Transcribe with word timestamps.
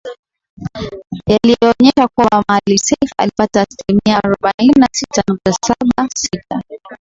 yalionesha 1.31 2.07
kwamba 2.15 2.43
Maalim 2.47 2.77
Seif 2.77 3.11
alipata 3.17 3.61
asilimia 3.61 4.17
arobaini 4.23 4.73
na 4.79 4.87
sita 4.91 5.23
nukta 5.29 5.53
saba 5.53 6.09
sita 6.15 6.61